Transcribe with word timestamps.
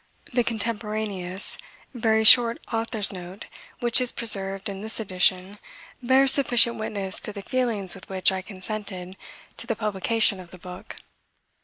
The 0.33 0.43
contemporaneous 0.43 1.59
very 1.93 2.23
short 2.23 2.57
Author's 2.73 3.13
Note 3.13 3.45
which 3.81 4.01
is 4.01 4.11
preserved 4.11 4.67
in 4.67 4.81
this 4.81 4.99
edition 4.99 5.59
bears 6.01 6.31
sufficient 6.31 6.77
witness 6.77 7.19
to 7.19 7.31
the 7.31 7.43
feelings 7.43 7.93
with 7.93 8.09
which 8.09 8.31
I 8.31 8.41
consented 8.41 9.15
to 9.57 9.67
the 9.67 9.75
publication 9.75 10.39
of 10.39 10.49
the 10.49 10.57
book. 10.57 10.95